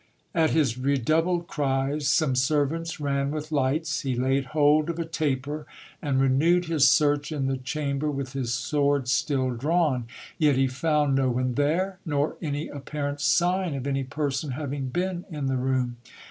At 0.33 0.49
his 0.49 0.79
redoubled 0.79 1.45
cries, 1.45 2.07
some 2.07 2.33
servants 2.35 2.99
ran 2.99 3.29
with 3.29 3.51
lights. 3.51 3.99
He 4.01 4.15
laid 4.15 4.45
hold 4.45 4.89
of 4.89 4.97
a 4.97 5.05
taper, 5.05 5.67
and 6.01 6.19
renewed 6.19 6.65
his 6.65 6.89
search 6.89 7.31
in 7.31 7.45
the 7.45 7.57
chamber 7.57 8.09
with 8.09 8.33
his 8.33 8.51
sword 8.51 9.07
still 9.07 9.51
drawn. 9.51 10.05
Yet 10.39 10.55
he 10.55 10.65
found 10.65 11.13
no 11.13 11.29
one 11.29 11.53
there, 11.53 11.99
nor 12.03 12.35
any 12.41 12.67
apparent 12.67 13.21
sign 13.21 13.75
of 13.75 13.85
any 13.85 14.03
person 14.03 14.53
having 14.53 14.87
been 14.87 15.23
in 15.29 15.45
the 15.45 15.57
room. 15.57 15.97